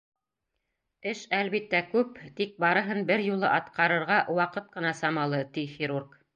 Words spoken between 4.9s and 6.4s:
самалы,— ти хирург.